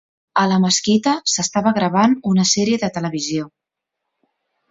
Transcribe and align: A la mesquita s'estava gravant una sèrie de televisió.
A 0.43 0.43
la 0.51 0.55
mesquita 0.61 1.13
s'estava 1.33 1.73
gravant 1.75 2.17
una 2.31 2.45
sèrie 2.53 2.81
de 2.85 2.91
televisió. 2.97 3.47